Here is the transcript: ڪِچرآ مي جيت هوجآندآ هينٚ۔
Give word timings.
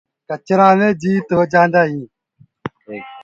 ڪِچرآ 0.27 0.69
مي 0.79 0.89
جيت 1.01 1.27
هوجآندآ 1.37 1.81
هينٚ۔ 1.89 2.09